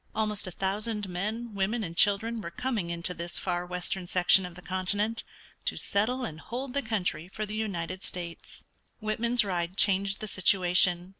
Almost 0.15 0.47
a 0.47 0.51
thousand 0.51 1.07
men, 1.07 1.53
women, 1.53 1.83
and 1.83 1.95
children 1.95 2.41
were 2.41 2.49
coming 2.49 2.89
into 2.89 3.13
this 3.13 3.37
far 3.37 3.67
western 3.67 4.07
section 4.07 4.47
of 4.47 4.55
the 4.55 4.61
continent 4.63 5.23
to 5.65 5.77
settle 5.77 6.25
and 6.25 6.39
hold 6.39 6.73
the 6.73 6.81
country 6.81 7.27
for 7.27 7.45
the 7.45 7.53
United 7.55 8.03
States. 8.03 8.63
Whitman's 8.99 9.45
ride 9.45 9.77
changed 9.77 10.19
the 10.19 10.27
situation. 10.27 11.09